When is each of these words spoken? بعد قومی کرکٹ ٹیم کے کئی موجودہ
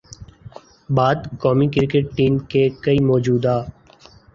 بعد 0.89 1.19
قومی 1.41 1.67
کرکٹ 1.69 2.05
ٹیم 2.17 2.37
کے 2.51 2.67
کئی 2.81 2.99
موجودہ 3.05 3.63